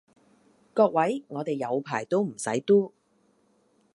[0.73, 2.91] 各位，我地有排都唔使 do